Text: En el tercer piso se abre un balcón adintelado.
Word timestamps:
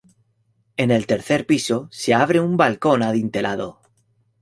En 0.77 0.89
el 0.89 1.05
tercer 1.05 1.45
piso 1.45 1.87
se 1.91 2.15
abre 2.15 2.39
un 2.39 2.57
balcón 2.57 3.03
adintelado. 3.03 3.81